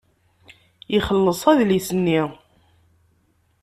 Ixelleṣ 0.97 1.41
adlis-nni. 1.51 2.21